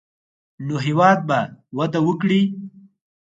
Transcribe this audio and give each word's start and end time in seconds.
نو 0.65 0.75
هېواد 0.85 1.19
به 1.27 1.39
وده 1.77 1.99
وکړي. 2.07 2.41